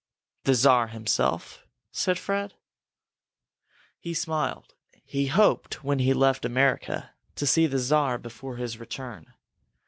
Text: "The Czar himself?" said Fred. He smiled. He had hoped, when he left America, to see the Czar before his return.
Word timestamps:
"The 0.45 0.55
Czar 0.55 0.87
himself?" 0.87 1.63
said 1.91 2.17
Fred. 2.17 2.55
He 3.99 4.15
smiled. 4.15 4.73
He 5.05 5.27
had 5.27 5.35
hoped, 5.35 5.83
when 5.83 5.99
he 5.99 6.11
left 6.11 6.43
America, 6.43 7.11
to 7.35 7.45
see 7.45 7.67
the 7.67 7.77
Czar 7.77 8.17
before 8.17 8.55
his 8.55 8.79
return. 8.79 9.35